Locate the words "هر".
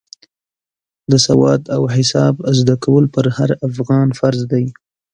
3.37-3.51